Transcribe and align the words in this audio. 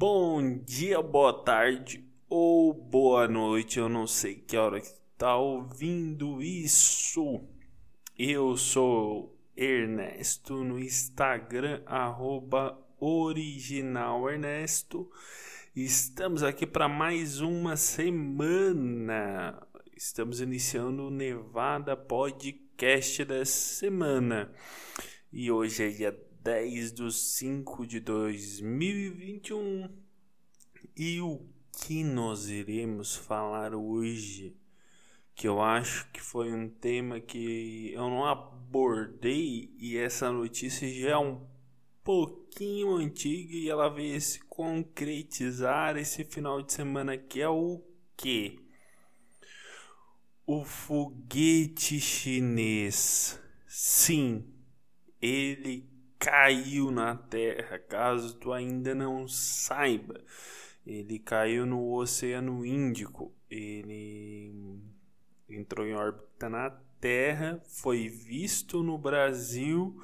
Bom 0.00 0.58
dia, 0.58 1.02
boa 1.02 1.32
tarde 1.42 2.08
ou 2.30 2.72
boa 2.72 3.26
noite, 3.26 3.80
eu 3.80 3.88
não 3.88 4.06
sei 4.06 4.36
que 4.36 4.56
hora 4.56 4.80
que 4.80 4.92
tá 5.16 5.36
ouvindo 5.36 6.40
isso. 6.40 7.44
Eu 8.16 8.56
sou 8.56 9.36
Ernesto 9.56 10.62
no 10.62 10.78
Instagram, 10.78 11.82
arroba 11.84 12.78
original 13.00 14.30
Ernesto. 14.30 15.10
Estamos 15.74 16.44
aqui 16.44 16.64
para 16.64 16.88
mais 16.88 17.40
uma 17.40 17.76
semana. 17.76 19.66
Estamos 19.96 20.40
iniciando 20.40 21.08
o 21.08 21.10
Nevada 21.10 21.96
Podcast 21.96 23.24
dessa 23.24 23.74
semana. 23.80 24.52
E 25.32 25.50
hoje 25.50 25.82
é 25.82 25.88
dia 25.88 26.27
10 26.48 26.92
de 26.92 27.12
5 27.12 27.86
de 27.86 28.00
2021. 28.00 29.86
E 30.96 31.20
o 31.20 31.46
que 31.70 32.02
nós 32.02 32.48
iremos 32.48 33.14
falar 33.14 33.74
hoje? 33.74 34.56
Que 35.34 35.46
eu 35.46 35.60
acho 35.60 36.10
que 36.10 36.22
foi 36.22 36.50
um 36.50 36.66
tema 36.66 37.20
que 37.20 37.92
eu 37.92 38.08
não 38.08 38.24
abordei 38.24 39.74
e 39.78 39.98
essa 39.98 40.32
notícia 40.32 40.88
já 40.88 41.10
é 41.10 41.18
um 41.18 41.46
pouquinho 42.02 42.96
antiga 42.96 43.54
e 43.54 43.68
ela 43.68 43.90
veio 43.90 44.18
se 44.18 44.40
concretizar 44.44 45.98
esse 45.98 46.24
final 46.24 46.62
de 46.62 46.72
semana 46.72 47.18
que 47.18 47.42
é 47.42 47.48
o 47.50 47.84
que? 48.16 48.58
O 50.46 50.64
foguete 50.64 52.00
chinês. 52.00 53.38
Sim, 53.66 54.50
ele 55.20 55.97
caiu 56.18 56.90
na 56.90 57.14
Terra, 57.14 57.78
caso 57.78 58.34
tu 58.34 58.52
ainda 58.52 58.94
não 58.94 59.28
saiba. 59.28 60.20
Ele 60.86 61.18
caiu 61.18 61.64
no 61.66 61.92
Oceano 61.92 62.64
Índico. 62.64 63.32
Ele 63.50 64.52
entrou 65.48 65.86
em 65.86 65.94
órbita 65.94 66.48
na 66.48 66.70
Terra, 67.00 67.62
foi 67.66 68.08
visto 68.08 68.82
no 68.82 68.98
Brasil, 68.98 70.00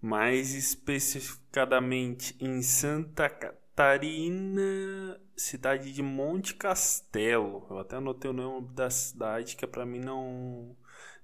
mais 0.00 0.54
especificadamente 0.54 2.34
em 2.40 2.62
Santa 2.62 3.28
Catarina, 3.28 5.20
cidade 5.36 5.92
de 5.92 6.02
Monte 6.02 6.54
Castelo. 6.54 7.66
Eu 7.68 7.78
até 7.78 7.96
anotei 7.96 8.30
o 8.30 8.34
nome 8.34 8.68
da 8.74 8.88
cidade 8.88 9.56
que 9.56 9.64
é 9.64 9.68
para 9.68 9.84
mim 9.84 10.00
não 10.00 10.76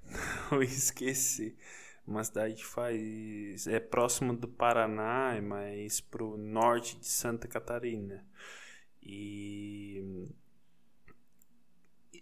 não 0.51 0.63
esquecer 0.63 1.57
uma 2.07 2.23
cidade 2.25 2.55
que 2.55 2.65
faz 2.65 3.67
é 3.67 3.81
próximo 3.81 4.37
do 4.37 4.49
Paraná, 4.49 5.35
é 5.35 5.41
mais 5.41 6.01
pro 6.01 6.37
norte 6.37 6.97
de 6.99 7.07
Santa 7.07 7.49
Catarina. 7.49 8.25
E 9.03 10.27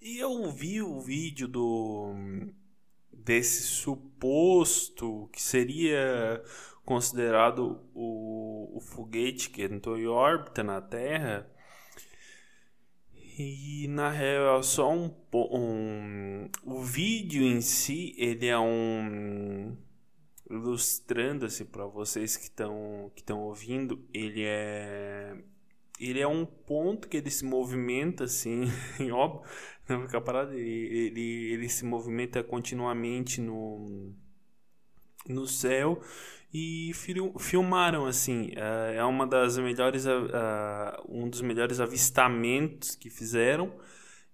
e 0.01 0.19
eu 0.19 0.51
vi 0.51 0.83
o 0.83 1.01
vídeo 1.01 1.49
do 1.49 2.15
desse 3.13 3.63
suposto 3.63 5.29
que 5.33 5.41
seria 5.41 6.43
considerado 6.85 7.81
o, 7.95 8.77
o 8.77 8.81
foguete 8.81 9.51
que 9.51 9.63
entrou 9.63 9.99
em 9.99 10.07
órbita 10.07 10.63
na 10.63 10.81
Terra 10.81 11.51
e 13.37 13.89
na 13.89 14.11
real 14.11 14.61
é 14.61 14.63
só 14.63 14.93
um, 14.93 15.11
um 15.33 16.49
o 16.65 16.81
vídeo 16.83 17.43
em 17.43 17.61
si 17.61 18.15
ele 18.17 18.47
é 18.47 18.59
um 18.59 19.77
ilustrando 20.49 21.47
assim 21.47 21.65
para 21.65 21.87
vocês 21.87 22.37
que 22.37 22.45
estão 22.45 23.11
que 23.15 23.23
estão 23.23 23.41
ouvindo 23.41 24.05
ele 24.13 24.45
é 24.45 25.37
ele 25.99 26.21
é 26.21 26.29
um 26.29 26.45
ponto 26.45 27.09
que 27.09 27.17
ele 27.17 27.31
se 27.31 27.45
movimenta 27.45 28.25
assim 28.25 28.67
óbvio 29.11 29.43
não 29.89 30.03
fica 30.03 30.21
parado 30.21 30.53
ele, 30.53 30.97
ele 31.07 31.53
ele 31.55 31.69
se 31.69 31.85
movimenta 31.85 32.43
continuamente 32.43 33.41
no 33.41 34.15
no 35.29 35.47
céu 35.47 36.01
e 36.53 36.93
filmaram 37.39 38.07
assim 38.07 38.53
é, 38.55 38.97
é 38.97 39.05
uma 39.05 39.27
das 39.27 39.59
melhores 39.59 40.05
um 41.09 41.29
dos 41.29 41.41
melhores 41.41 41.81
avistamentos 41.81 42.95
que 42.95 43.11
fizeram 43.11 43.75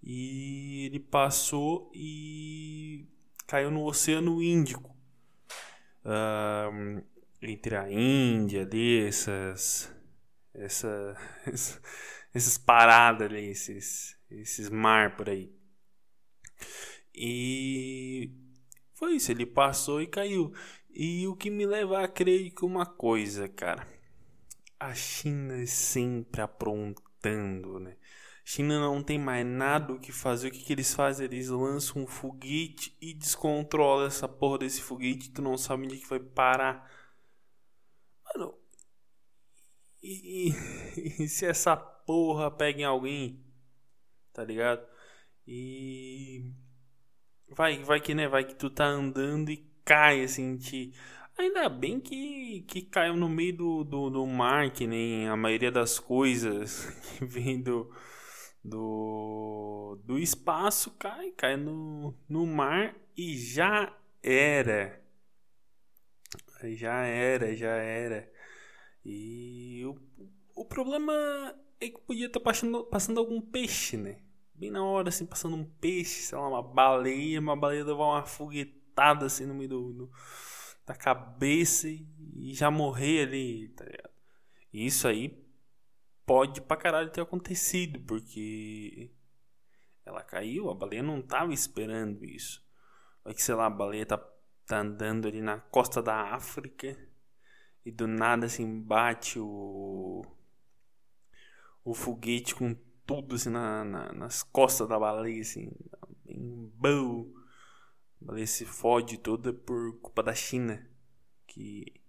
e 0.02 0.86
ele 0.86 0.98
passou 0.98 1.90
e 1.94 3.06
caiu 3.46 3.70
no 3.70 3.84
Oceano 3.84 4.42
Índico. 4.42 4.96
Uh, 6.02 7.04
entre 7.42 7.76
a 7.76 7.90
Índia 7.90 8.62
ali 8.62 9.06
essas 9.06 9.94
essa, 10.54 11.16
essas 12.34 12.58
paradas 12.58 13.30
ali 13.30 13.48
esses 13.50 14.16
esses 14.30 14.68
mar 14.70 15.16
por 15.16 15.28
aí. 15.28 15.52
E 17.14 18.30
foi 18.94 19.16
isso 19.16 19.30
ele 19.32 19.46
passou 19.46 20.00
e 20.00 20.06
caiu 20.06 20.52
e 20.92 21.26
o 21.26 21.36
que 21.36 21.50
me 21.50 21.66
leva 21.66 22.02
a 22.02 22.08
crer 22.08 22.50
que 22.50 22.64
uma 22.64 22.86
coisa, 22.86 23.48
cara. 23.48 23.86
A 24.78 24.94
China 24.94 25.62
é 25.62 25.66
sempre 25.66 26.40
aprontando, 26.40 27.78
né? 27.78 27.96
China 28.44 28.80
não 28.80 29.02
tem 29.02 29.18
mais 29.18 29.46
nada 29.46 29.92
o 29.92 30.00
que 30.00 30.10
fazer. 30.10 30.48
O 30.48 30.50
que, 30.50 30.58
que 30.64 30.72
eles 30.72 30.92
fazem? 30.92 31.26
Eles 31.26 31.48
lançam 31.48 32.02
um 32.02 32.06
foguete 32.06 32.96
e 33.00 33.14
descontrolam 33.14 34.06
essa 34.06 34.26
porra 34.28 34.58
desse 34.58 34.82
foguete. 34.82 35.30
Tu 35.30 35.40
não 35.40 35.56
sabe 35.56 35.84
onde 35.84 35.98
que 35.98 36.08
vai 36.08 36.18
parar. 36.18 36.90
Mano. 38.24 38.58
E, 40.02 40.48
e, 40.48 41.22
e 41.24 41.28
se 41.28 41.46
essa 41.46 41.76
porra 41.76 42.50
pega 42.50 42.80
em 42.80 42.84
alguém? 42.84 43.44
Tá 44.32 44.42
ligado? 44.44 44.84
E. 45.46 46.52
Vai, 47.50 47.82
vai 47.84 48.00
que 48.00 48.14
né? 48.14 48.26
Vai 48.28 48.44
que 48.44 48.54
tu 48.54 48.70
tá 48.70 48.84
andando 48.86 49.50
e 49.50 49.69
cai, 49.90 50.22
assim, 50.22 50.56
te... 50.56 50.92
Ainda 51.36 51.68
bem 51.68 51.98
que, 51.98 52.60
que 52.68 52.80
caiu 52.82 53.16
no 53.16 53.28
meio 53.28 53.56
do, 53.56 53.82
do, 53.82 54.10
do 54.10 54.26
mar, 54.26 54.70
que 54.70 54.86
nem 54.86 55.26
a 55.28 55.36
maioria 55.36 55.72
das 55.72 55.98
coisas 55.98 56.84
que 57.18 57.24
vem 57.24 57.60
do, 57.60 57.92
do, 58.62 59.98
do 60.04 60.16
espaço 60.16 60.92
cai, 60.92 61.32
cai 61.32 61.56
no, 61.56 62.14
no 62.28 62.46
mar 62.46 62.94
e 63.16 63.36
já 63.36 63.92
era. 64.22 65.02
Já 66.62 67.02
era, 67.02 67.56
já 67.56 67.72
era. 67.72 68.30
E 69.04 69.82
o, 69.84 69.98
o 70.54 70.64
problema 70.64 71.12
é 71.80 71.88
que 71.88 71.98
podia 72.02 72.26
estar 72.26 72.38
passando, 72.38 72.84
passando 72.84 73.18
algum 73.18 73.40
peixe, 73.40 73.96
né? 73.96 74.20
Bem 74.54 74.70
na 74.70 74.84
hora, 74.84 75.08
assim, 75.08 75.26
passando 75.26 75.56
um 75.56 75.64
peixe, 75.64 76.20
sei 76.20 76.38
lá, 76.38 76.46
uma 76.48 76.62
baleia, 76.62 77.40
uma 77.40 77.56
baleia 77.56 77.84
levar 77.84 78.04
uma 78.04 78.24
foguete 78.24 78.79
patada 78.90 79.26
assim 79.26 79.46
no 79.46 79.54
meio 79.54 79.68
do, 79.68 79.92
do, 79.92 80.12
da 80.86 80.94
cabeça 80.94 81.88
e 81.88 82.52
já 82.54 82.70
morrer 82.70 83.22
ali, 83.22 83.68
tá 83.70 83.84
ligado? 83.84 84.10
E 84.72 84.86
isso 84.86 85.08
aí 85.08 85.42
pode 86.26 86.60
pra 86.60 86.76
caralho 86.76 87.10
ter 87.10 87.20
acontecido, 87.20 88.00
porque 88.00 89.10
ela 90.04 90.22
caiu, 90.22 90.70
a 90.70 90.74
baleia 90.74 91.02
não 91.02 91.22
tava 91.22 91.52
esperando 91.52 92.24
isso. 92.24 92.64
Vai 93.24 93.34
que, 93.34 93.42
sei 93.42 93.54
lá, 93.54 93.66
a 93.66 93.70
baleia 93.70 94.06
tá, 94.06 94.18
tá 94.66 94.80
andando 94.80 95.26
ali 95.28 95.40
na 95.40 95.58
costa 95.60 96.02
da 96.02 96.34
África 96.34 96.96
e 97.84 97.90
do 97.90 98.06
nada 98.06 98.46
assim 98.46 98.80
bate 98.80 99.38
o 99.38 100.24
o 101.82 101.94
foguete 101.94 102.54
com 102.54 102.74
tudo 103.06 103.34
assim 103.34 103.48
na, 103.48 103.82
na 103.84 104.12
nas 104.12 104.42
costas 104.42 104.86
da 104.86 104.98
baleia 104.98 105.40
assim, 105.40 105.72
bem 106.24 106.70
bom. 106.76 107.39
Baleia 108.20 108.46
se 108.46 108.64
fode 108.64 109.18
toda 109.18 109.52
por 109.52 109.98
culpa 110.00 110.22
da 110.22 110.34
China, 110.34 110.86
que 111.46 112.00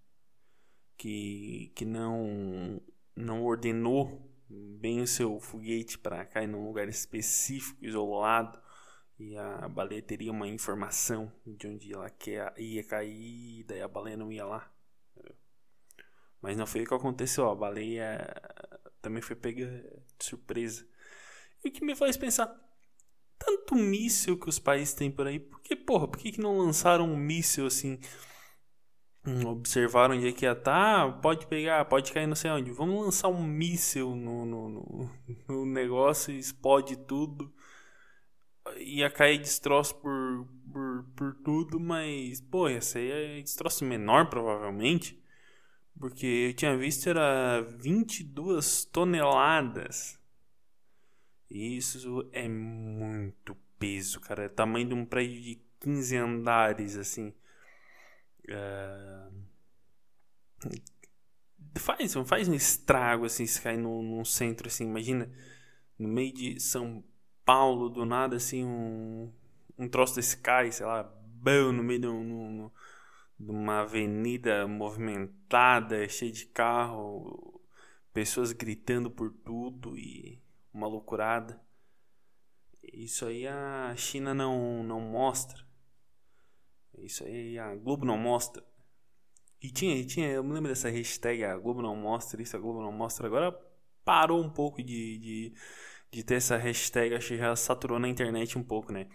que, 0.97 1.72
que 1.73 1.83
não 1.83 2.81
não 3.16 3.44
ordenou 3.44 4.29
bem 4.50 5.01
o 5.01 5.07
seu 5.07 5.39
foguete 5.39 5.97
para 5.97 6.25
cair 6.25 6.47
num 6.47 6.68
lugar 6.68 6.88
específico, 6.89 7.83
isolado, 7.83 8.62
e 9.18 9.38
a 9.38 9.68
baleia 9.68 10.01
teria 10.01 10.31
uma 10.31 10.47
informação 10.47 11.31
de 11.45 11.68
onde 11.68 11.94
ela 11.94 12.09
quer, 12.09 12.53
ia 12.57 12.83
cair, 12.83 13.63
daí 13.63 13.81
a 13.81 13.88
baleia 13.88 14.18
não 14.18 14.31
ia 14.31 14.45
lá. 14.45 14.71
Mas 16.41 16.57
não 16.57 16.65
foi 16.65 16.83
o 16.83 16.88
que 16.88 16.94
aconteceu, 16.94 17.50
a 17.50 17.56
baleia 17.56 18.33
também 19.01 19.21
foi 19.21 19.36
pega 19.36 19.65
de 20.18 20.25
surpresa. 20.25 20.88
E 21.63 21.69
o 21.69 21.71
que 21.71 21.86
me 21.86 21.95
faz 21.95 22.18
pensar, 22.18 22.47
tanto 23.43 23.75
míssil 23.75 24.38
que 24.38 24.49
os 24.49 24.59
países 24.59 24.93
têm 24.93 25.09
por 25.11 25.27
aí, 25.27 25.39
por 25.39 25.59
que, 25.61 25.75
porra, 25.75 26.07
por 26.07 26.19
que, 26.19 26.31
que 26.31 26.41
não 26.41 26.57
lançaram 26.57 27.05
um 27.05 27.17
míssil 27.17 27.65
assim? 27.65 27.99
Hum, 29.25 29.47
observaram 29.47 30.15
onde 30.15 30.27
é 30.27 30.31
que 30.31 30.45
ia 30.45 30.51
estar, 30.53 31.05
tá, 31.05 31.11
pode 31.21 31.45
pegar, 31.47 31.85
pode 31.85 32.11
cair 32.11 32.27
não 32.27 32.35
sei 32.35 32.49
onde. 32.51 32.71
Vamos 32.71 33.03
lançar 33.03 33.27
um 33.27 33.43
míssil 33.43 34.15
no, 34.15 34.45
no, 34.45 34.69
no, 34.69 35.11
no 35.47 35.65
negócio 35.65 36.33
explode 36.33 36.95
tudo. 36.95 37.51
Ia 38.77 39.09
cair 39.09 39.39
destroço 39.39 39.95
por, 39.95 40.47
por, 40.71 41.05
por 41.15 41.35
tudo, 41.43 41.79
mas, 41.79 42.41
pô, 42.41 42.69
ia 42.69 42.81
ser 42.81 43.41
destroço 43.43 43.85
menor 43.85 44.29
provavelmente. 44.29 45.21
Porque 45.99 46.25
eu 46.25 46.53
tinha 46.55 46.77
visto 46.77 47.09
era 47.09 47.61
22 47.61 48.85
toneladas. 48.85 50.20
Isso 51.51 52.30
é 52.31 52.48
muito 52.48 53.57
peso, 53.77 54.21
cara. 54.21 54.45
É 54.45 54.50
tamanho 54.50 54.88
de 54.88 54.94
um 54.94 55.06
prédio 55.06 55.42
de 55.42 55.62
15 55.81 56.15
andares, 56.15 56.95
assim. 56.95 57.33
Uh... 58.48 59.51
Faz, 61.75 62.13
faz 62.25 62.48
um 62.48 62.53
estrago, 62.53 63.25
assim, 63.25 63.45
se 63.45 63.62
cair 63.62 63.77
num, 63.77 64.01
num 64.01 64.24
centro, 64.24 64.68
assim. 64.68 64.86
Imagina, 64.86 65.30
no 66.00 66.07
meio 66.07 66.33
de 66.33 66.59
São 66.59 67.03
Paulo, 67.44 67.89
do 67.89 68.06
nada, 68.06 68.38
assim, 68.38 68.63
um, 68.63 69.30
um 69.77 69.89
troço 69.89 70.15
desse 70.15 70.38
cai, 70.38 70.71
sei 70.71 70.86
lá, 70.86 71.03
bão, 71.03 71.74
no 71.74 71.83
meio 71.83 72.00
de, 72.00 72.07
um, 72.07 72.71
de 73.38 73.51
uma 73.51 73.81
avenida 73.81 74.65
movimentada, 74.68 76.07
cheia 76.07 76.31
de 76.31 76.45
carro, 76.45 77.62
pessoas 78.13 78.53
gritando 78.53 79.12
por 79.12 79.31
tudo 79.31 79.98
e 79.98 80.42
uma 80.73 80.88
loucurada. 80.88 81.62
Isso 82.83 83.25
aí 83.25 83.47
a 83.47 83.94
China 83.95 84.33
não, 84.33 84.83
não 84.83 85.00
mostra. 85.00 85.65
Isso 86.97 87.23
aí 87.23 87.57
a 87.57 87.75
Globo 87.75 88.06
não 88.06 88.18
mostra. 88.18 88.63
E 89.62 89.69
tinha, 89.69 90.03
tinha, 90.06 90.27
eu 90.29 90.44
me 90.44 90.53
lembro 90.53 90.69
dessa 90.69 90.89
hashtag, 90.89 91.44
a 91.44 91.57
Globo 91.57 91.81
não 91.81 91.95
mostra 91.95 92.41
isso, 92.41 92.56
a 92.57 92.59
Globo 92.59 92.81
não 92.81 92.91
mostra. 92.91 93.27
Agora 93.27 93.51
parou 94.03 94.44
um 94.44 94.50
pouco 94.50 94.81
de, 94.81 95.18
de, 95.19 95.53
de 96.12 96.23
ter 96.23 96.35
essa 96.35 96.57
hashtag, 96.57 97.13
acho 97.13 97.29
que 97.29 97.38
já 97.38 97.56
saturou 97.56 98.00
na 98.00 98.07
internet 98.07 98.57
um 98.57 98.63
pouco, 98.63 98.91
né? 98.91 99.07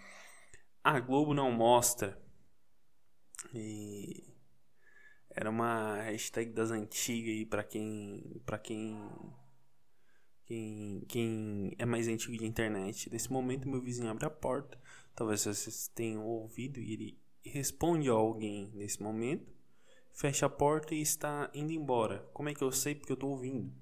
A 0.83 0.99
Globo 0.99 1.33
não 1.33 1.51
mostra. 1.51 2.17
E 3.53 4.23
era 5.29 5.49
uma 5.49 6.01
hashtag 6.01 6.51
das 6.51 6.71
antigas 6.71 7.29
aí 7.29 7.45
para 7.45 7.63
quem 7.63 8.41
para 8.45 8.57
quem 8.57 8.97
quem, 10.47 11.03
quem 11.09 11.75
é 11.77 11.85
mais 11.85 12.07
antigo 12.07 12.37
de 12.37 12.45
internet. 12.45 13.09
Nesse 13.11 13.31
momento, 13.31 13.67
meu 13.67 13.81
vizinho 13.81 14.09
abre 14.09 14.25
a 14.25 14.29
porta. 14.29 14.79
Talvez 15.13 15.43
vocês 15.43 15.89
tenham 15.89 16.25
ouvido 16.25 16.79
e 16.79 16.93
ele 16.93 17.21
responde 17.43 18.09
a 18.09 18.13
alguém 18.13 18.71
nesse 18.73 19.03
momento. 19.03 19.53
Fecha 20.13 20.45
a 20.45 20.49
porta 20.49 20.95
e 20.95 21.01
está 21.01 21.51
indo 21.53 21.73
embora. 21.73 22.19
Como 22.33 22.47
é 22.47 22.53
que 22.53 22.63
eu 22.63 22.71
sei? 22.71 22.95
Porque 22.95 23.11
eu 23.11 23.15
estou 23.15 23.31
ouvindo. 23.31 23.73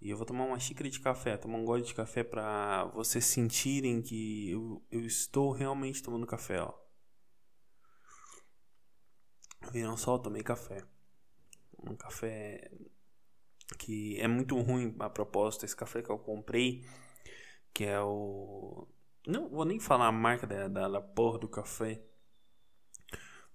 E 0.00 0.10
eu 0.10 0.16
vou 0.16 0.24
tomar 0.24 0.46
uma 0.46 0.58
xícara 0.58 0.88
de 0.88 0.98
café, 0.98 1.36
tomar 1.36 1.58
um 1.58 1.64
gole 1.64 1.82
de 1.82 1.94
café 1.94 2.24
para 2.24 2.86
vocês 2.86 3.26
sentirem 3.26 4.00
que 4.00 4.50
eu, 4.50 4.82
eu 4.90 5.00
estou 5.02 5.52
realmente 5.52 6.02
tomando 6.02 6.26
café, 6.26 6.60
ó. 6.62 6.72
Viram 9.70 9.96
só, 9.96 10.18
tomei 10.18 10.42
café. 10.42 10.82
Um 11.78 11.94
café 11.94 12.70
que 13.78 14.20
é 14.20 14.28
muito 14.28 14.58
ruim 14.60 14.94
a 14.98 15.10
proposta. 15.10 15.64
Esse 15.64 15.76
café 15.76 16.02
que 16.02 16.10
eu 16.10 16.18
comprei, 16.18 16.84
que 17.72 17.84
é 17.84 18.00
o. 18.00 18.86
Não 19.26 19.48
vou 19.48 19.64
nem 19.64 19.78
falar 19.78 20.06
a 20.08 20.12
marca 20.12 20.46
da, 20.46 20.68
da, 20.68 20.88
da 20.88 21.00
porra 21.00 21.38
do 21.38 21.48
café, 21.48 22.02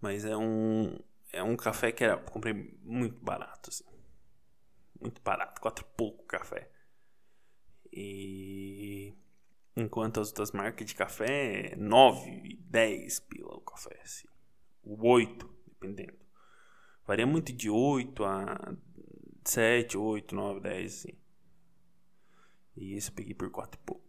mas 0.01 0.25
é 0.25 0.35
um. 0.35 0.97
É 1.31 1.43
um 1.43 1.57
café 1.57 1.91
que 1.91 2.03
era, 2.03 2.17
comprei 2.17 2.53
muito 2.83 3.19
barato, 3.19 3.69
assim. 3.69 3.83
Muito 4.99 5.21
barato, 5.21 5.61
quatro 5.61 5.85
e 5.85 5.97
pouco 5.97 6.25
café. 6.25 6.71
E 7.91 9.15
enquanto 9.75 10.19
as 10.19 10.29
outras 10.29 10.51
marcas 10.51 10.87
de 10.87 10.95
café, 10.95 11.75
9, 11.77 12.57
10 12.61 13.19
pila 13.21 13.55
o 13.55 13.61
café, 13.61 13.99
assim. 14.03 14.27
O 14.83 15.07
8, 15.07 15.47
dependendo. 15.67 16.17
Varia 17.05 17.25
muito 17.25 17.53
de 17.53 17.69
8 17.69 18.23
a 18.25 18.75
7, 19.49 19.97
8, 19.97 20.35
9, 20.35 20.59
10, 20.59 20.93
assim. 20.93 21.17
E 22.75 22.93
esse 22.93 23.09
eu 23.09 23.15
peguei 23.15 23.33
por 23.33 23.49
4 23.49 23.79
e 23.79 23.85
pouco. 23.85 24.07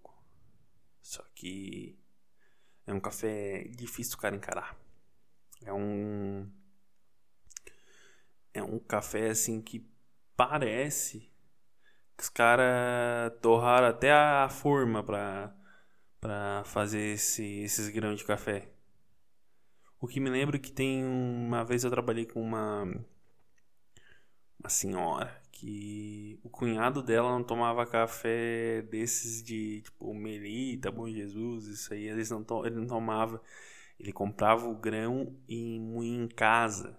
Só 1.01 1.23
que 1.35 1.99
é 2.87 2.93
um 2.93 3.01
café 3.01 3.65
difícil 3.69 4.17
do 4.17 4.21
cara 4.21 4.37
encarar. 4.37 4.77
É 5.65 5.73
um. 5.73 6.51
É 8.53 8.63
um 8.63 8.79
café 8.79 9.31
assim 9.31 9.63
que 9.63 9.89
parece 10.37 11.31
que 12.17 12.23
os 12.25 12.29
caras 12.29 13.33
torraram 13.41 13.87
até 13.89 14.13
a 14.13 14.49
forma 14.49 15.03
pra, 15.05 15.57
pra 16.21 16.65
fazer 16.65 17.15
esse, 17.15 17.61
esses 17.61 17.89
grãos 17.89 18.19
de 18.19 18.25
café. 18.25 18.73
O 20.01 20.07
que 20.07 20.21
me 20.21 20.31
lembra 20.31 20.59
que 20.59 20.73
tem 20.73 21.05
uma 21.05 21.65
vez 21.65 21.85
eu 21.85 21.91
trabalhei 21.91 22.27
com 22.27 22.41
uma 22.41 22.87
uma 24.61 24.69
senhora 24.69 25.41
que 25.53 26.39
o 26.45 26.49
cunhado 26.49 27.03
dela 27.03 27.31
não 27.31 27.43
tomava 27.43 27.85
café 27.87 28.83
desses 28.83 29.43
de 29.43 29.83
tipo 29.83 30.15
Melita, 30.15 30.91
Bom 30.91 31.09
Jesus, 31.09 31.67
isso 31.67 31.93
aí 31.93 32.09
eles 32.09 32.31
não 32.31 32.45
ele 32.65 32.77
não 32.77 32.87
tomava. 32.87 33.43
Ele 33.99 34.13
comprava 34.13 34.69
o 34.69 34.77
grão 34.77 35.37
e 35.49 35.79
moía 35.81 36.23
em 36.25 36.29
casa. 36.29 36.97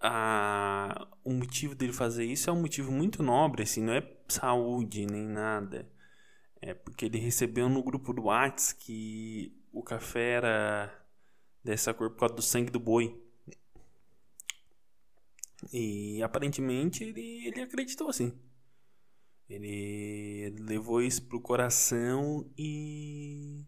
Ah, 0.00 1.06
o 1.22 1.32
motivo 1.32 1.74
dele 1.74 1.92
fazer 1.92 2.24
isso 2.24 2.50
é 2.50 2.52
um 2.52 2.60
motivo 2.60 2.90
muito 2.90 3.22
nobre, 3.22 3.62
assim, 3.62 3.82
não 3.82 3.92
é 3.92 4.02
saúde 4.28 5.06
nem 5.06 5.26
nada. 5.26 5.88
É 6.60 6.74
porque 6.74 7.06
ele 7.06 7.18
recebeu 7.18 7.68
no 7.68 7.82
grupo 7.82 8.12
do 8.12 8.24
Whats 8.24 8.72
que 8.72 9.54
o 9.72 9.82
café 9.82 10.36
era 10.36 11.06
dessa 11.62 11.94
cor 11.94 12.10
por 12.10 12.20
causa 12.20 12.34
do 12.34 12.42
sangue 12.42 12.70
do 12.70 12.80
boi. 12.80 13.21
E 15.70 16.22
aparentemente 16.22 17.04
ele, 17.04 17.46
ele 17.46 17.60
acreditou 17.62 18.08
assim. 18.08 18.32
Ele 19.48 20.54
levou 20.60 21.02
isso 21.02 21.22
pro 21.26 21.40
coração 21.40 22.50
e. 22.56 23.66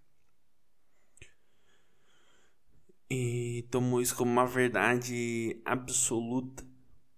E 3.10 3.66
tomou 3.70 4.00
isso 4.00 4.16
como 4.16 4.30
uma 4.30 4.46
verdade 4.46 5.60
absoluta. 5.64 6.66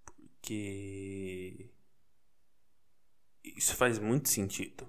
Porque. 0.04 1.70
Isso 3.44 3.76
faz 3.76 3.98
muito 3.98 4.28
sentido. 4.28 4.86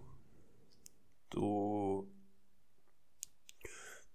Tu. 1.29 2.07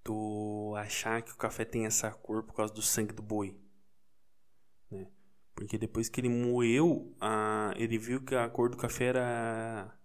Tu 0.02 0.74
achar 0.76 1.22
que 1.22 1.30
o 1.32 1.36
café 1.36 1.64
tem 1.64 1.86
essa 1.86 2.10
cor 2.10 2.42
por 2.42 2.54
causa 2.54 2.74
do 2.74 2.82
sangue 2.82 3.14
do 3.14 3.22
boi. 3.22 3.56
Né? 4.90 5.06
Porque 5.54 5.78
depois 5.78 6.08
que 6.08 6.20
ele 6.20 6.28
moeu, 6.28 7.14
ele 7.76 7.98
viu 7.98 8.22
que 8.22 8.34
a 8.34 8.48
cor 8.48 8.70
do 8.70 8.76
café 8.76 9.06
era, 9.06 9.98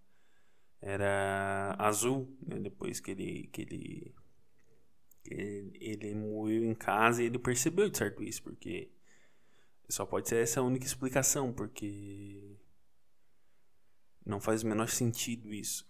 era 0.80 1.74
azul. 1.78 2.36
Né? 2.46 2.58
Depois 2.60 3.00
que 3.00 3.10
ele, 3.10 3.48
que 3.52 3.62
ele, 3.62 4.14
que 5.24 5.34
ele, 5.34 5.78
ele 5.80 6.14
moeu 6.14 6.64
em 6.64 6.74
casa, 6.74 7.22
ele 7.22 7.38
percebeu 7.38 7.88
de 7.88 7.96
certo 7.96 8.22
isso. 8.22 8.42
Porque 8.42 8.90
só 9.88 10.04
pode 10.04 10.28
ser 10.28 10.42
essa 10.42 10.60
a 10.60 10.62
única 10.64 10.86
explicação. 10.86 11.52
Porque 11.52 12.56
não 14.24 14.40
faz 14.40 14.62
o 14.62 14.66
menor 14.66 14.88
sentido 14.88 15.52
isso. 15.52 15.86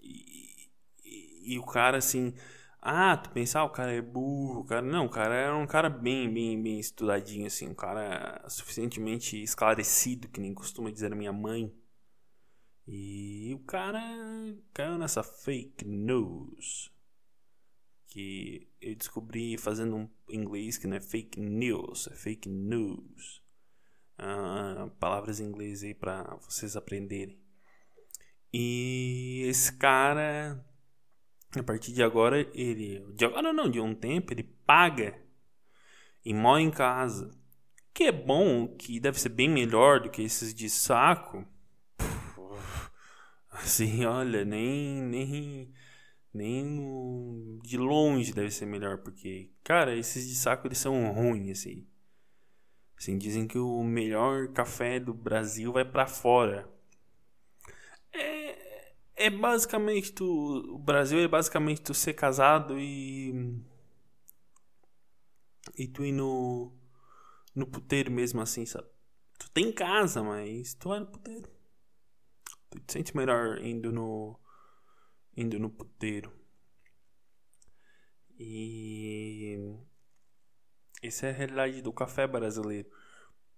E, 0.00 0.70
e, 1.04 1.54
e 1.54 1.58
o 1.58 1.66
cara 1.66 1.98
assim 1.98 2.34
ah, 2.82 3.16
tu 3.16 3.30
pensar, 3.30 3.60
ah, 3.60 3.64
o 3.64 3.70
cara 3.70 3.92
é 3.92 4.00
burro, 4.00 4.60
o 4.60 4.64
cara. 4.64 4.82
Não, 4.82 5.06
o 5.06 5.10
cara 5.10 5.34
era 5.34 5.56
um 5.56 5.66
cara 5.66 5.90
bem, 5.90 6.32
bem, 6.32 6.62
bem 6.62 6.78
estudadinho, 6.80 7.46
assim, 7.46 7.68
um 7.68 7.74
cara 7.74 8.42
suficientemente 8.48 9.40
esclarecido, 9.42 10.28
que 10.28 10.40
nem 10.40 10.54
costuma 10.54 10.90
dizer 10.90 11.12
a 11.12 11.16
minha 11.16 11.32
mãe. 11.32 11.74
E 12.86 13.52
o 13.54 13.60
cara 13.60 14.00
caiu 14.72 14.98
nessa 14.98 15.22
fake 15.22 15.84
news. 15.86 16.90
Que 18.08 18.68
eu 18.80 18.96
descobri 18.96 19.56
fazendo 19.58 19.96
um 19.96 20.10
inglês 20.28 20.78
que 20.78 20.86
não 20.86 20.96
é 20.96 21.00
fake 21.00 21.38
news, 21.38 22.08
é 22.08 22.14
fake 22.16 22.48
news. 22.48 23.42
Ah, 24.18 24.90
palavras 24.98 25.38
em 25.38 25.44
inglês 25.44 25.84
aí 25.84 25.94
pra 25.94 26.36
vocês 26.36 26.76
aprenderem. 26.76 27.38
E 28.52 29.44
esse 29.46 29.72
cara 29.76 30.64
a 31.58 31.62
partir 31.62 31.92
de 31.92 32.02
agora, 32.02 32.40
ele. 32.54 33.00
De 33.14 33.24
agora 33.24 33.52
não, 33.52 33.70
de 33.70 33.80
um 33.80 33.94
tempo, 33.94 34.32
ele 34.32 34.44
paga 34.64 35.18
e 36.24 36.32
mora 36.32 36.60
em 36.60 36.70
casa. 36.70 37.30
Que 37.92 38.04
é 38.04 38.12
bom, 38.12 38.68
que 38.76 39.00
deve 39.00 39.20
ser 39.20 39.30
bem 39.30 39.48
melhor 39.48 40.00
do 40.00 40.10
que 40.10 40.22
esses 40.22 40.54
de 40.54 40.70
saco. 40.70 41.44
Assim, 43.50 44.04
olha, 44.06 44.44
nem. 44.44 45.02
nem 45.02 45.72
nem 46.32 47.58
de 47.64 47.76
longe 47.76 48.32
deve 48.32 48.52
ser 48.52 48.66
melhor, 48.66 48.98
porque, 48.98 49.50
cara, 49.64 49.96
esses 49.96 50.28
de 50.28 50.36
saco 50.36 50.66
eles 50.68 50.78
são 50.78 51.12
ruins, 51.12 51.58
assim. 51.58 51.86
Assim, 52.96 53.18
dizem 53.18 53.46
que 53.46 53.58
o 53.58 53.82
melhor 53.82 54.48
café 54.48 55.00
do 55.00 55.14
Brasil 55.14 55.72
vai 55.72 55.84
para 55.84 56.06
fora. 56.06 56.68
É, 59.20 59.28
basicamente 59.28 60.12
tu. 60.12 60.24
O 60.74 60.78
Brasil 60.78 61.18
é 61.20 61.28
basicamente 61.28 61.82
tu 61.82 61.92
ser 61.92 62.14
casado 62.14 62.78
e. 62.78 63.62
E 65.76 65.86
tu 65.86 66.02
ir 66.04 66.12
no. 66.12 66.72
no 67.54 67.66
puteiro 67.66 68.10
mesmo 68.10 68.40
assim, 68.40 68.64
sabe? 68.64 68.88
Tu 69.38 69.50
tem 69.50 69.70
casa, 69.72 70.22
mas 70.22 70.72
tu 70.74 70.88
vai 70.88 71.00
no 71.00 71.06
puteiro. 71.06 71.48
Tu 72.70 72.80
te 72.80 72.92
sente 72.94 73.14
melhor 73.14 73.62
indo 73.62 73.92
no 73.92 74.40
indo 75.36 75.58
no 75.58 75.68
puteiro. 75.68 76.32
E 78.38 79.58
essa 81.02 81.26
é 81.26 81.30
a 81.30 81.34
realidade 81.34 81.82
do 81.82 81.92
café 81.92 82.26
brasileiro. 82.26 82.90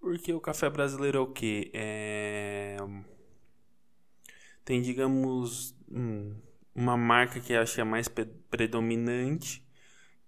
Porque 0.00 0.32
o 0.32 0.40
café 0.40 0.68
brasileiro 0.68 1.18
é 1.18 1.20
o 1.20 1.32
que? 1.32 1.70
É... 1.72 2.76
Tem, 4.64 4.80
digamos, 4.80 5.74
uma 6.74 6.96
marca 6.96 7.40
que 7.40 7.52
eu 7.52 7.60
acho 7.60 7.74
que 7.74 7.80
é 7.80 7.84
mais 7.84 8.08
predominante, 8.50 9.66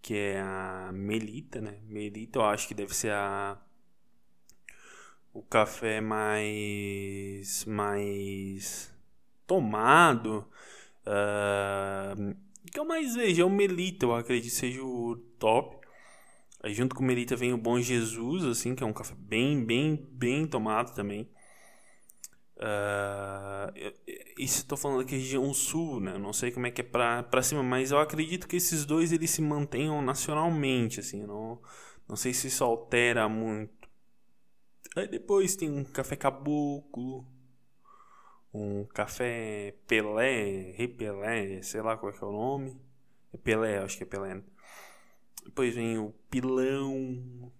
que 0.02 0.14
é 0.14 0.40
a 0.40 0.90
Melita, 0.92 1.60
né? 1.60 1.78
Melita 1.86 2.38
eu 2.38 2.44
acho 2.44 2.68
que 2.68 2.74
deve 2.74 2.94
ser 2.94 3.12
a 3.12 3.58
o 5.32 5.42
café 5.42 6.00
mais 6.00 7.64
mais 7.64 8.92
tomado 9.46 10.48
uh, 11.06 12.36
que 12.70 12.78
eu 12.78 12.84
mais 12.84 13.16
vejo 13.16 13.42
é 13.42 13.44
o 13.44 13.50
Melita 13.50 14.06
eu 14.06 14.14
acredito 14.14 14.52
seja 14.52 14.80
o 14.80 15.16
top 15.38 15.76
aí 16.62 16.72
junto 16.72 16.94
com 16.94 17.02
o 17.02 17.06
Melita 17.06 17.34
vem 17.34 17.52
o 17.52 17.58
Bom 17.58 17.80
Jesus 17.80 18.44
assim 18.44 18.76
que 18.76 18.84
é 18.84 18.86
um 18.86 18.92
café 18.92 19.14
bem 19.18 19.64
bem 19.64 19.96
bem 20.12 20.46
tomado 20.46 20.94
também 20.94 21.28
Uh, 22.56 23.92
estou 24.38 24.76
falando 24.76 25.00
aqui 25.00 25.16
região 25.16 25.52
sul, 25.54 26.00
né? 26.00 26.18
Não 26.18 26.32
sei 26.32 26.50
como 26.50 26.66
é 26.66 26.70
que 26.70 26.80
é 26.80 26.84
pra, 26.84 27.22
pra 27.22 27.42
cima, 27.42 27.62
mas 27.62 27.90
eu 27.90 27.98
acredito 27.98 28.48
que 28.48 28.56
esses 28.56 28.84
dois 28.84 29.12
eles 29.12 29.30
se 29.30 29.42
mantenham 29.42 30.02
nacionalmente, 30.02 31.00
assim. 31.00 31.24
Não, 31.24 31.60
não 32.08 32.16
sei 32.16 32.34
se 32.34 32.48
isso 32.48 32.64
altera 32.64 33.28
muito. 33.28 33.88
Aí 34.96 35.08
depois 35.08 35.56
tem 35.56 35.70
um 35.70 35.84
café 35.84 36.16
caboclo, 36.16 37.26
um 38.52 38.84
café 38.84 39.74
Pelé, 39.86 40.72
Repelé, 40.76 41.60
sei 41.62 41.82
lá 41.82 41.96
qual 41.96 42.12
é, 42.12 42.16
é 42.16 42.24
o 42.24 42.32
nome. 42.32 42.80
É 43.32 43.36
Pelé, 43.36 43.78
acho 43.78 43.96
que 43.96 44.04
é 44.04 44.06
Pelé. 44.06 44.34
Né? 44.34 44.42
Depois 45.44 45.74
vem 45.74 45.98
o 45.98 46.14
pilão, 46.30 47.52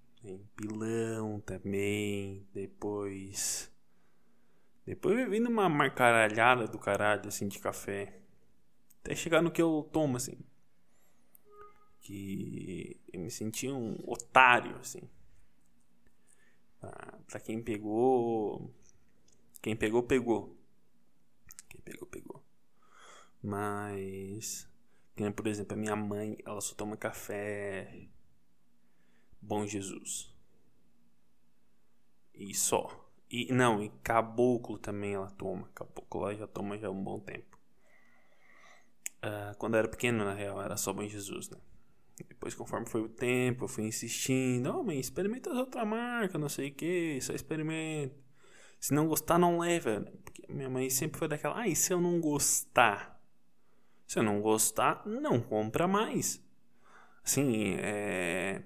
pilão 0.57 1.40
também. 1.40 2.47
Depois 2.54 3.71
depois 4.87 5.17
vai 5.17 5.26
vindo 5.26 5.49
uma 5.49 5.69
marcaralhada 5.69 6.69
do 6.69 6.79
caralho, 6.79 7.29
assim, 7.29 7.49
de 7.49 7.59
café. 7.59 8.21
Até 9.00 9.14
chegar 9.14 9.41
no 9.41 9.50
que 9.50 9.62
eu 9.62 9.88
tomo, 9.93 10.17
assim. 10.17 10.38
Que 12.00 13.00
eu 13.12 13.21
me 13.21 13.31
senti 13.31 13.71
um 13.71 13.97
otário, 14.07 14.76
assim. 14.76 15.09
Pra, 16.79 17.19
pra 17.26 17.41
quem 17.41 17.62
pegou. 17.62 18.75
Quem 19.62 19.75
pegou, 19.75 20.03
pegou. 20.03 20.59
Quem 21.69 21.81
pegou, 21.81 22.07
pegou. 22.07 22.45
Mas. 23.43 24.69
Por 25.35 25.47
exemplo, 25.47 25.75
a 25.75 25.81
minha 25.81 25.97
mãe, 25.97 26.37
ela 26.45 26.61
só 26.61 26.75
toma 26.75 26.97
café. 26.97 28.09
Bom 29.41 29.67
Jesus. 29.67 30.35
E 32.35 32.55
só. 32.55 33.03
E 33.31 33.52
não, 33.52 33.83
e 33.83 33.90
caboclo 34.02 34.78
também 34.78 35.14
ela 35.14 35.31
toma. 35.31 35.69
Caboclo 35.75 36.23
ela 36.23 36.35
já 36.35 36.47
toma 36.47 36.78
já 36.78 36.88
há 36.88 36.90
um 36.90 37.02
bom 37.02 37.19
tempo. 37.19 37.59
Uh, 39.25 39.57
quando 39.57 39.75
eu 39.75 39.78
era 39.78 39.88
pequeno, 39.88 40.25
na 40.25 40.35
real, 40.35 40.61
era 40.61 40.76
só 40.76 40.93
Bom 40.93 41.07
Jesus, 41.09 41.49
né? 41.49 41.59
Depois, 42.28 42.54
conforme 42.54 42.87
foi 42.87 43.00
o 43.00 43.09
tempo, 43.09 43.64
eu 43.64 43.69
fui 43.69 43.85
insistindo. 43.85 44.71
Oh, 44.71 44.85
mãe, 44.85 45.00
experimenta 45.00 45.50
outra 45.50 45.85
marca, 45.85 46.38
não 46.38 46.49
sei 46.49 46.69
o 46.69 46.75
que, 46.75 47.19
só 47.21 47.33
experimenta. 47.33 48.14
Se 48.78 48.93
não 48.93 49.09
gostar, 49.09 49.38
não 49.38 49.59
leva. 49.59 50.00
Né? 50.00 50.12
Porque 50.23 50.47
minha 50.52 50.69
mãe 50.69 50.90
sempre 50.90 51.19
foi 51.19 51.26
daquela, 51.26 51.59
ah, 51.59 51.66
e 51.66 51.75
se 51.75 51.93
eu 51.93 52.00
não 52.00 52.21
gostar? 52.21 53.19
Se 54.07 54.19
eu 54.19 54.23
não 54.23 54.43
gostar, 54.43 55.02
não 55.07 55.40
compra 55.40 55.88
mais. 55.88 56.40
Assim, 57.25 57.76
é. 57.78 58.62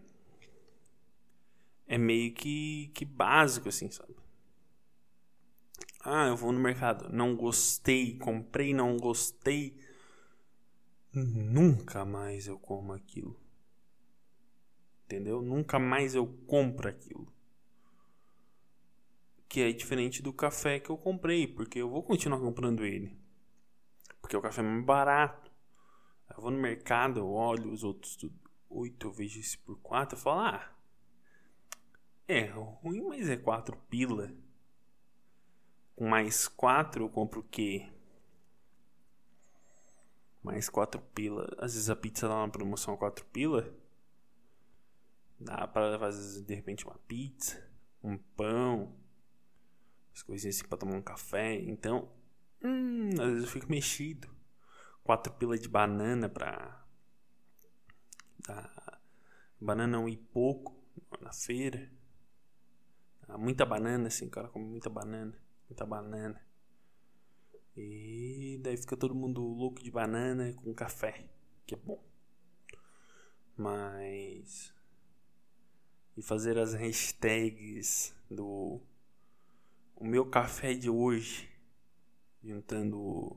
É 1.87 1.97
meio 1.97 2.35
que, 2.35 2.91
que 2.95 3.05
básico, 3.05 3.69
assim, 3.69 3.91
sabe? 3.91 4.18
Ah, 6.05 6.29
eu 6.29 6.37
vou 6.37 6.53
no 6.53 6.61
mercado, 6.61 7.09
não 7.13 7.35
gostei, 7.35 8.17
comprei, 8.19 8.73
não 8.73 8.97
gostei. 8.97 9.77
Nunca 11.13 12.05
mais 12.05 12.47
eu 12.47 12.59
como 12.59 12.93
aquilo. 12.93 13.39
Entendeu? 15.05 15.43
Nunca 15.43 15.79
mais 15.79 16.15
eu 16.15 16.27
compro 16.47 16.89
aquilo. 16.89 17.33
Que 19.49 19.63
é 19.63 19.73
diferente 19.73 20.23
do 20.23 20.33
café 20.33 20.79
que 20.79 20.91
eu 20.91 20.97
comprei, 20.97 21.47
porque 21.47 21.81
eu 21.81 21.89
vou 21.89 22.03
continuar 22.03 22.39
comprando 22.39 22.85
ele. 22.85 23.19
Porque 24.21 24.37
o 24.37 24.43
café 24.43 24.61
é 24.61 24.65
mais 24.65 24.85
barato. 24.85 25.51
Eu 26.31 26.43
vou 26.43 26.51
no 26.51 26.59
mercado, 26.59 27.19
eu 27.21 27.29
olho 27.29 27.73
os 27.73 27.83
outros 27.83 28.15
tudo. 28.15 28.39
Oito, 28.71 29.09
eu 29.09 29.13
vejo 29.13 29.41
esse 29.41 29.57
por 29.59 29.79
quatro, 29.81 30.17
eu 30.17 30.21
falo, 30.21 30.41
ah, 30.41 30.73
é 32.29 32.45
ruim, 32.45 33.01
mas 33.01 33.31
é 33.31 33.37
quatro 33.37 33.77
pila 33.89 34.31
com 35.99 36.09
mais 36.09 36.47
4 36.47 37.03
eu 37.03 37.09
compro 37.09 37.41
o 37.41 37.43
quê? 37.43 37.91
Mais 40.45 40.69
4 40.69 41.01
pila. 41.13 41.45
Às 41.59 41.75
vezes 41.75 41.91
a 41.91 41.97
pizza 41.97 42.29
dá 42.29 42.37
uma 42.37 42.49
promoção 42.49 42.97
4 42.97 43.25
pila. 43.27 43.75
Dá 45.41 45.69
às 45.75 46.17
vezes, 46.17 46.43
de 46.43 46.55
repente, 46.55 46.85
uma 46.85 46.99
pizza, 47.09 47.69
um 48.03 48.17
pão, 48.17 48.95
as 50.15 50.23
coisinhas 50.23 50.57
assim 50.57 50.69
para 50.69 50.79
tomar 50.79 50.95
um 50.95 51.03
café. 51.03 51.55
Então, 51.55 52.09
hum, 52.63 53.11
às 53.21 53.31
vezes 53.31 53.45
eu 53.45 53.51
fico 53.51 53.69
mexido. 53.69 54.29
4 55.03 55.33
pila 55.33 55.59
de 55.59 55.69
banana 55.69 56.29
pra. 56.29 56.87
Dar 58.47 59.03
banana 59.61 59.99
um 59.99 60.09
e 60.09 60.17
pouco 60.17 60.81
na 61.21 61.33
feira. 61.33 61.91
Muita 63.37 63.67
banana, 63.67 64.07
assim, 64.07 64.27
o 64.27 64.31
cara 64.31 64.49
come 64.49 64.65
muita 64.65 64.89
banana 64.89 65.48
muita 65.69 65.85
banana. 65.85 66.41
E 67.77 68.59
daí 68.63 68.77
fica 68.77 68.97
todo 68.97 69.15
mundo 69.15 69.41
louco 69.41 69.83
de 69.83 69.91
banana 69.91 70.53
com 70.55 70.75
café, 70.75 71.29
que 71.67 71.75
é 71.75 71.79
bom. 71.79 72.03
Mas. 73.57 74.75
E 76.17 76.23
fazer 76.23 76.59
as 76.59 76.75
hashtags 76.75 78.15
do. 78.31 78.81
O 79.95 80.05
meu 80.05 80.27
café 80.27 80.75
de 80.75 80.91
hoje. 80.91 81.49
Juntando 82.43 83.37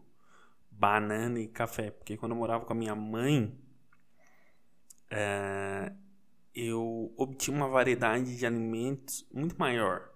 banana 0.71 1.39
e 1.39 1.47
café. 1.47 1.91
Porque 1.91 2.17
quando 2.17 2.31
eu 2.31 2.37
morava 2.37 2.65
com 2.65 2.73
a 2.73 2.75
minha 2.75 2.95
mãe. 2.95 3.55
É, 5.09 5.93
eu 6.55 7.13
obtinha 7.17 7.55
uma 7.55 7.67
variedade 7.67 8.37
de 8.37 8.45
alimentos 8.45 9.27
muito 9.31 9.57
maior. 9.59 10.09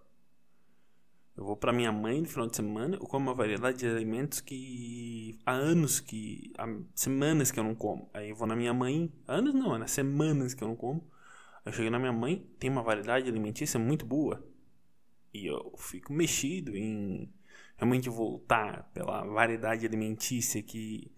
Eu 1.38 1.44
vou 1.44 1.58
para 1.58 1.74
minha 1.74 1.92
mãe 1.92 2.22
no 2.22 2.28
final 2.28 2.48
de 2.48 2.56
semana, 2.56 2.96
eu 2.96 3.02
como 3.02 3.28
uma 3.28 3.34
variedade 3.34 3.80
de 3.80 3.88
alimentos 3.88 4.40
que 4.40 5.38
há 5.46 5.52
anos 5.52 6.00
que. 6.00 6.54
há 6.58 6.66
semanas 6.96 7.52
que 7.52 7.60
eu 7.60 7.64
não 7.64 7.76
como. 7.76 8.10
Aí 8.14 8.30
eu 8.30 8.36
vou 8.36 8.48
na 8.48 8.56
minha 8.56 8.74
mãe, 8.74 9.12
anos 9.28 9.54
não, 9.54 9.76
é 9.76 9.88
semanas 9.88 10.54
que 10.54 10.64
eu 10.64 10.68
não 10.70 10.76
como. 10.78 11.06
Eu 11.66 11.74
chego 11.74 11.90
na 11.90 12.00
minha 12.00 12.14
mãe, 12.14 12.48
tem 12.58 12.70
uma 12.70 12.82
variedade 12.84 13.28
alimentícia 13.28 13.78
muito 13.80 14.06
boa. 14.06 14.46
E 15.34 15.48
eu 15.48 15.74
fico 15.78 16.14
mexido 16.14 16.76
em 16.76 17.30
realmente 17.78 18.10
voltar 18.10 18.90
pela 18.94 19.26
variedade 19.26 19.86
alimentícia 19.86 20.64
que 20.64 21.12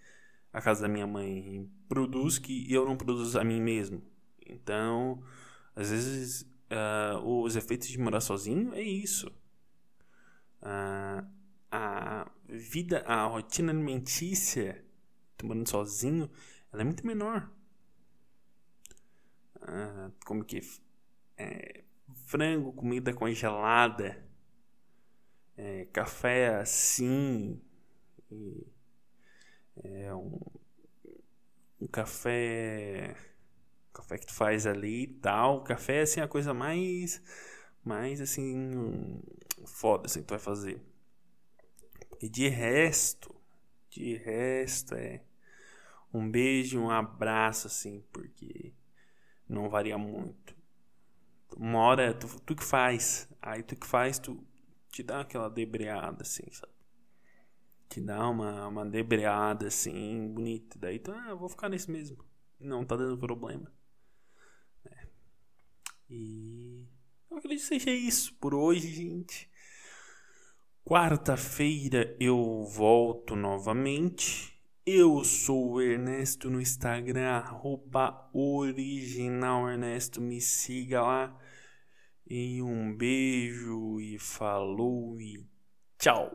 a 0.52 0.62
casa 0.62 0.84
da 0.84 0.88
minha 0.88 1.06
mãe 1.06 1.70
produz 1.88 2.40
que 2.40 2.72
eu 2.74 2.86
não 2.86 2.98
produzo 2.98 3.40
a 3.40 3.44
mim 3.44 3.62
mesmo. 3.62 4.02
Então, 4.48 5.22
às 5.76 5.92
vezes, 5.92 6.42
uh, 6.72 7.20
os 7.44 7.56
efeitos 7.56 7.88
de 7.90 8.00
morar 8.00 8.22
sozinho 8.22 8.74
é 8.74 8.82
isso 8.82 9.32
a, 10.62 11.24
a 11.72 12.32
vida, 12.48 13.00
a 13.06 13.26
rotina 13.26 13.72
alimentícia, 13.72 14.84
tomando 15.38 15.68
sozinho, 15.70 16.30
ela 16.72 16.82
é 16.82 16.86
muito 16.86 17.06
menor. 17.06 17.50
Ah, 19.62 20.12
como 20.26 20.44
que 20.44 20.62
é, 21.38 21.84
frango, 22.26 22.74
comida 22.74 23.14
congelada, 23.14 24.24
é, 25.56 25.86
café 25.86 26.56
assim, 26.56 27.62
é 29.84 30.14
um, 30.14 30.40
um 31.82 31.88
café 31.88 33.16
café 33.94 34.18
que 34.18 34.28
tu 34.28 34.34
faz 34.34 34.66
ali 34.68 35.04
e 35.04 35.08
tal. 35.08 35.64
Café 35.64 36.02
assim 36.02 36.20
é 36.20 36.24
a 36.24 36.28
coisa 36.28 36.54
mais 36.54 37.22
mais 37.84 38.22
assim 38.22 39.22
foda 39.70 40.08
assim 40.08 40.24
tu 40.24 40.32
vai 40.32 40.40
fazer. 40.40 40.82
E 42.22 42.28
de 42.28 42.48
resto, 42.48 43.36
de 43.90 44.16
resto 44.16 44.96
é 44.96 45.24
um 46.14 46.30
beijo, 46.30 46.80
um 46.80 46.90
abraço 46.90 47.68
assim, 47.68 48.04
porque 48.12 48.74
não 49.48 49.70
varia 49.70 49.98
muito. 49.98 50.56
Uma 51.56 51.80
hora 51.80 52.14
tu, 52.14 52.28
tu 52.42 52.56
que 52.56 52.64
faz. 52.64 53.30
Aí 53.42 53.64
tu 53.64 53.76
que 53.76 53.88
faz, 53.88 54.20
tu 54.20 54.44
te 54.92 55.04
dá 55.04 55.22
aquela 55.22 55.50
debreada 55.50 56.24
assim, 56.24 56.50
sabe? 56.52 56.74
Te 57.90 58.02
dá 58.02 58.30
uma, 58.30 58.68
uma 58.68 58.86
debreada 58.86 59.68
assim, 59.68 60.28
bonita. 60.34 60.78
Daí 60.80 61.00
tu, 61.00 61.12
ah, 61.12 61.34
vou 61.34 61.50
ficar 61.50 61.70
nesse 61.70 61.90
mesmo. 61.90 62.24
Não 62.60 62.86
tá 62.86 62.96
dando 62.96 63.18
problema. 63.18 63.72
É. 64.86 65.08
E 66.10 66.88
eu 67.30 67.38
acredito 67.38 67.62
que 67.62 67.68
seja 67.68 67.92
isso 67.92 68.34
por 68.36 68.54
hoje, 68.54 68.92
gente. 68.92 69.50
Quarta-feira 70.88 72.16
eu 72.18 72.64
volto 72.64 73.36
novamente. 73.36 74.58
Eu 74.86 75.22
sou 75.22 75.74
o 75.74 75.82
Ernesto 75.82 76.50
no 76.50 76.62
Instagram, 76.62 77.28
arroba 77.28 78.30
original 78.34 79.70
Ernesto. 79.70 80.22
Me 80.22 80.40
siga 80.40 81.02
lá. 81.02 81.38
E 82.26 82.62
um 82.62 82.96
beijo 82.96 84.00
e 84.00 84.18
falou 84.18 85.20
e 85.20 85.46
tchau. 86.00 86.32